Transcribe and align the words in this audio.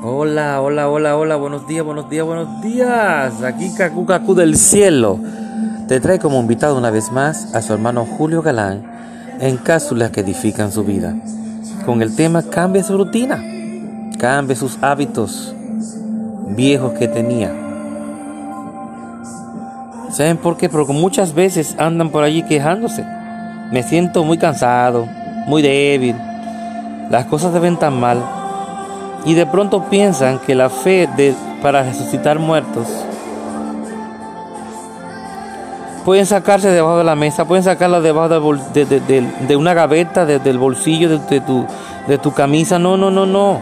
Hola, 0.00 0.60
hola, 0.60 0.88
hola, 0.88 1.16
hola, 1.16 1.34
buenos 1.34 1.66
días, 1.66 1.84
buenos 1.84 2.08
días, 2.08 2.24
buenos 2.24 2.62
días. 2.62 3.42
Aquí 3.42 3.74
Cacu 3.76 4.06
Cacu 4.06 4.32
del 4.32 4.56
cielo. 4.56 5.18
Te 5.88 5.98
trae 5.98 6.20
como 6.20 6.40
invitado 6.40 6.78
una 6.78 6.90
vez 6.90 7.10
más 7.10 7.52
a 7.52 7.62
su 7.62 7.72
hermano 7.72 8.06
Julio 8.06 8.40
Galán 8.40 8.84
en 9.40 9.56
cápsulas 9.56 10.12
que 10.12 10.20
edifican 10.20 10.70
su 10.70 10.84
vida. 10.84 11.16
Con 11.84 12.00
el 12.00 12.14
tema 12.14 12.44
Cambie 12.44 12.84
su 12.84 12.96
rutina, 12.96 13.42
cambie 14.18 14.54
sus 14.54 14.78
hábitos 14.82 15.52
viejos 16.50 16.92
que 16.92 17.08
tenía. 17.08 17.52
¿Saben 20.12 20.36
por 20.36 20.56
qué? 20.56 20.68
Porque 20.68 20.92
muchas 20.92 21.34
veces 21.34 21.74
andan 21.76 22.10
por 22.10 22.22
allí 22.22 22.44
quejándose. 22.44 23.04
Me 23.72 23.82
siento 23.82 24.22
muy 24.22 24.38
cansado, 24.38 25.06
muy 25.48 25.60
débil. 25.60 26.14
Las 27.10 27.26
cosas 27.26 27.52
se 27.52 27.58
ven 27.58 27.76
tan 27.78 27.98
mal 27.98 28.37
y 29.24 29.34
de 29.34 29.46
pronto 29.46 29.84
piensan 29.84 30.38
que 30.38 30.54
la 30.54 30.70
fe 30.70 31.08
de, 31.16 31.34
para 31.62 31.82
resucitar 31.82 32.38
muertos 32.38 32.86
pueden 36.08 36.24
sacarse 36.24 36.70
debajo 36.70 36.96
de 36.96 37.04
la 37.04 37.16
mesa, 37.16 37.44
pueden 37.44 37.62
sacarla 37.62 38.00
debajo 38.00 38.28
de, 38.30 39.56
una 39.56 39.74
gaveta, 39.74 40.24
del 40.24 40.56
bolsillo 40.56 41.18
de, 41.18 41.40
tu, 41.42 41.66
de 42.06 42.16
tu 42.16 42.32
camisa. 42.32 42.78
No, 42.78 42.96
no, 42.96 43.10
no, 43.10 43.26
no. 43.26 43.60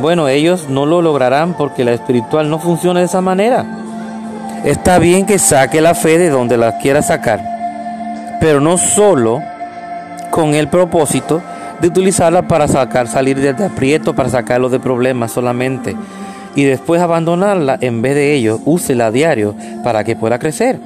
Bueno, 0.00 0.28
ellos 0.28 0.70
no 0.70 0.86
lo 0.86 1.02
lograrán 1.02 1.52
porque 1.52 1.84
la 1.84 1.92
espiritual 1.92 2.48
no 2.48 2.58
funciona 2.58 3.00
de 3.00 3.06
esa 3.06 3.20
manera. 3.20 3.66
Está 4.64 4.98
bien 4.98 5.26
que 5.26 5.38
saque 5.38 5.82
la 5.82 5.94
fe 5.94 6.16
de 6.16 6.30
donde 6.30 6.56
la 6.56 6.78
quiera 6.78 7.02
sacar, 7.02 7.42
pero 8.40 8.62
no 8.62 8.78
solo 8.78 9.42
con 10.30 10.54
el 10.54 10.68
propósito 10.68 11.42
de 11.82 11.88
utilizarla 11.88 12.42
para 12.46 12.68
sacar, 12.68 13.08
salir 13.08 13.40
de 13.40 13.50
aprieto, 13.64 14.14
para 14.14 14.28
sacarlo 14.28 14.68
de 14.68 14.78
problemas 14.78 15.32
solamente. 15.32 15.96
Y 16.54 16.62
después 16.62 17.02
abandonarla, 17.02 17.76
en 17.80 18.00
vez 18.00 18.14
de 18.14 18.34
ello, 18.34 18.60
úsela 18.64 19.06
a 19.06 19.10
diario 19.10 19.56
para 19.82 20.04
que 20.04 20.14
pueda 20.14 20.38
crecer. 20.38 20.78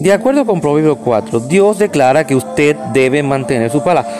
De 0.00 0.12
acuerdo 0.12 0.44
con 0.44 0.60
Proverbio 0.60 0.96
4, 0.96 1.40
Dios 1.40 1.78
declara 1.78 2.26
que 2.26 2.34
usted 2.34 2.76
debe 2.92 3.22
mantener 3.22 3.70
su 3.70 3.82
palabra 3.84 4.10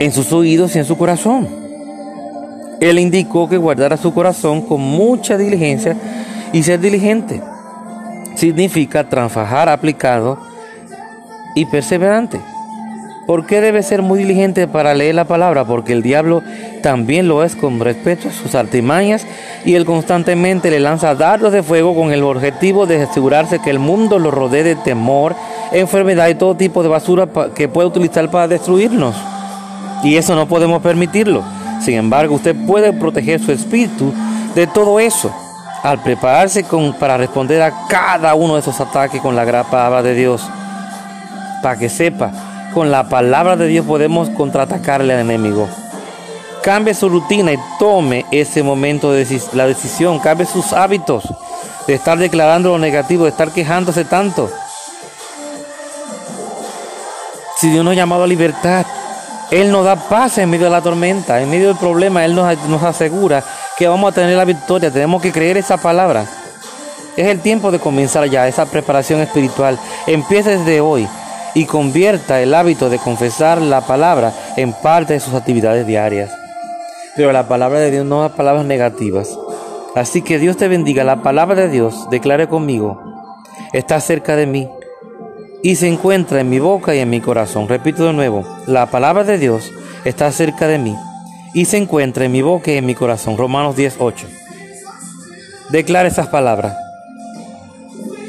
en 0.00 0.10
sus 0.10 0.32
oídos 0.32 0.74
y 0.74 0.80
en 0.80 0.84
su 0.84 0.98
corazón. 0.98 1.48
Él 2.80 2.98
indicó 2.98 3.48
que 3.48 3.56
guardara 3.56 3.96
su 3.96 4.12
corazón 4.12 4.62
con 4.62 4.80
mucha 4.80 5.38
diligencia 5.38 5.96
y 6.52 6.64
ser 6.64 6.80
diligente. 6.80 7.40
Significa 8.34 9.08
trabajar 9.08 9.68
aplicado 9.68 10.36
y 11.54 11.64
perseverante. 11.66 12.40
¿Por 13.26 13.46
qué 13.46 13.62
debe 13.62 13.82
ser 13.82 14.02
muy 14.02 14.18
diligente 14.18 14.68
para 14.68 14.92
leer 14.92 15.14
la 15.14 15.24
palabra? 15.24 15.64
Porque 15.64 15.94
el 15.94 16.02
diablo 16.02 16.42
también 16.82 17.26
lo 17.26 17.42
es 17.42 17.56
con 17.56 17.80
respecto 17.80 18.28
a 18.28 18.32
sus 18.32 18.54
artimañas 18.54 19.26
y 19.64 19.74
él 19.76 19.86
constantemente 19.86 20.70
le 20.70 20.78
lanza 20.78 21.14
dardos 21.14 21.50
de 21.52 21.62
fuego 21.62 21.94
con 21.94 22.12
el 22.12 22.22
objetivo 22.22 22.84
de 22.84 23.02
asegurarse 23.02 23.60
que 23.60 23.70
el 23.70 23.78
mundo 23.78 24.18
lo 24.18 24.30
rodee 24.30 24.62
de 24.62 24.76
temor, 24.76 25.34
enfermedad 25.72 26.28
y 26.28 26.34
todo 26.34 26.54
tipo 26.54 26.82
de 26.82 26.90
basura 26.90 27.26
que 27.54 27.66
puede 27.66 27.88
utilizar 27.88 28.30
para 28.30 28.46
destruirnos. 28.46 29.16
Y 30.02 30.16
eso 30.16 30.34
no 30.34 30.46
podemos 30.46 30.82
permitirlo. 30.82 31.42
Sin 31.80 31.94
embargo, 31.94 32.34
usted 32.34 32.54
puede 32.66 32.92
proteger 32.92 33.40
su 33.40 33.52
espíritu 33.52 34.12
de 34.54 34.66
todo 34.66 35.00
eso 35.00 35.34
al 35.82 36.02
prepararse 36.02 36.64
para 36.98 37.16
responder 37.16 37.62
a 37.62 37.72
cada 37.88 38.34
uno 38.34 38.54
de 38.54 38.60
esos 38.60 38.78
ataques 38.80 39.22
con 39.22 39.34
la 39.34 39.46
gran 39.46 39.64
palabra 39.64 40.02
de 40.02 40.14
Dios. 40.14 40.46
Para 41.62 41.78
que 41.78 41.88
sepa 41.88 42.30
con 42.74 42.90
la 42.90 43.08
palabra 43.08 43.56
de 43.56 43.68
Dios 43.68 43.86
podemos 43.86 44.28
contraatacarle 44.30 45.14
al 45.14 45.20
enemigo. 45.20 45.68
Cambie 46.62 46.92
su 46.92 47.08
rutina 47.08 47.52
y 47.52 47.58
tome 47.78 48.26
ese 48.32 48.62
momento 48.62 49.12
de 49.12 49.40
la 49.52 49.66
decisión. 49.66 50.18
Cambie 50.18 50.46
sus 50.46 50.72
hábitos 50.72 51.24
de 51.86 51.94
estar 51.94 52.18
declarando 52.18 52.70
lo 52.70 52.78
negativo, 52.78 53.24
de 53.24 53.30
estar 53.30 53.50
quejándose 53.52 54.04
tanto. 54.04 54.50
Si 57.58 57.70
Dios 57.70 57.84
nos 57.84 57.92
ha 57.92 57.96
llamado 57.96 58.24
a 58.24 58.26
libertad, 58.26 58.84
Él 59.50 59.70
nos 59.70 59.84
da 59.84 59.96
paz 59.96 60.38
en 60.38 60.50
medio 60.50 60.66
de 60.66 60.72
la 60.72 60.82
tormenta, 60.82 61.40
en 61.40 61.50
medio 61.50 61.68
del 61.68 61.76
problema, 61.76 62.24
Él 62.24 62.34
nos, 62.34 62.82
asegura 62.82 63.44
que 63.78 63.86
vamos 63.86 64.10
a 64.10 64.14
tener 64.14 64.36
la 64.36 64.44
victoria. 64.44 64.90
Tenemos 64.90 65.22
que 65.22 65.32
creer 65.32 65.58
esa 65.58 65.76
palabra. 65.76 66.26
Es 67.16 67.28
el 67.28 67.40
tiempo 67.40 67.70
de 67.70 67.78
comenzar 67.78 68.28
ya 68.28 68.48
esa 68.48 68.66
preparación 68.66 69.20
espiritual. 69.20 69.78
Empiece 70.06 70.58
desde 70.58 70.80
hoy 70.80 71.08
y 71.54 71.66
convierta 71.66 72.40
el 72.42 72.54
hábito 72.54 72.90
de 72.90 72.98
confesar 72.98 73.60
la 73.62 73.82
palabra 73.82 74.32
en 74.56 74.72
parte 74.72 75.14
de 75.14 75.20
sus 75.20 75.34
actividades 75.34 75.86
diarias. 75.86 76.30
Pero 77.16 77.32
la 77.32 77.46
palabra 77.48 77.78
de 77.78 77.90
Dios 77.90 78.04
no 78.04 78.26
es 78.26 78.32
palabras 78.32 78.64
negativas. 78.64 79.38
Así 79.94 80.22
que 80.22 80.38
Dios 80.38 80.56
te 80.56 80.66
bendiga. 80.66 81.04
La 81.04 81.22
palabra 81.22 81.54
de 81.54 81.68
Dios, 81.68 82.08
declare 82.10 82.48
conmigo, 82.48 83.00
está 83.72 84.00
cerca 84.00 84.34
de 84.34 84.46
mí 84.46 84.68
y 85.62 85.76
se 85.76 85.88
encuentra 85.88 86.40
en 86.40 86.50
mi 86.50 86.58
boca 86.58 86.94
y 86.94 86.98
en 86.98 87.10
mi 87.10 87.20
corazón. 87.20 87.68
Repito 87.68 88.04
de 88.04 88.12
nuevo, 88.12 88.44
la 88.66 88.86
palabra 88.86 89.22
de 89.22 89.38
Dios 89.38 89.70
está 90.04 90.30
cerca 90.32 90.66
de 90.66 90.78
mí 90.78 90.96
y 91.54 91.66
se 91.66 91.76
encuentra 91.76 92.24
en 92.24 92.32
mi 92.32 92.42
boca 92.42 92.72
y 92.72 92.76
en 92.78 92.86
mi 92.86 92.96
corazón. 92.96 93.38
Romanos 93.38 93.76
10:8. 93.76 94.26
Declara 95.70 96.08
esas 96.08 96.26
palabras. 96.26 96.83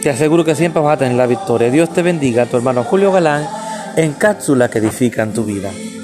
Te 0.06 0.12
aseguro 0.12 0.46
que 0.46 0.54
siempre 0.54 0.84
vas 0.84 0.94
a 0.94 0.98
tener 1.00 1.16
la 1.16 1.26
victoria. 1.26 1.72
Dios 1.72 1.90
te 1.90 2.04
bendiga, 2.04 2.46
tu 2.46 2.58
hermano 2.58 2.84
Julio 2.84 3.12
Galán, 3.12 3.44
en 3.96 4.14
cápsulas 4.14 4.70
que 4.70 4.78
edifican 4.78 5.34
tu 5.34 5.44
vida. 5.44 5.72